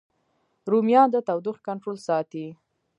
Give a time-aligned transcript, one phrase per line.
[0.71, 2.45] رومیان د تودوخې کنټرول ساتي